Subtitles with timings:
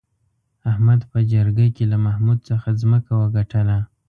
[0.71, 3.77] احمد په جرگه کې له محمود څخه ځمکه وگټله